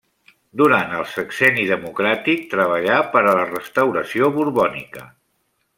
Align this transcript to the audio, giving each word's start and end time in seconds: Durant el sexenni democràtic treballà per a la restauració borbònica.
Durant 0.61 0.95
el 0.99 1.03
sexenni 1.11 1.65
democràtic 1.73 2.49
treballà 2.55 2.97
per 3.13 3.25
a 3.25 3.37
la 3.41 3.47
restauració 3.53 4.35
borbònica. 4.39 5.11